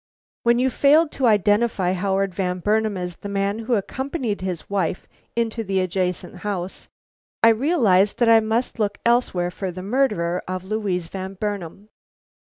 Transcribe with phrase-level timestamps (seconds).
[0.41, 5.07] "When you failed to identify Howard Van Burnam as the man who accompanied his wife
[5.35, 6.87] into the adjacent house,
[7.43, 11.89] I realized that I must look elsewhere for the murderer of Louise Van Burnam.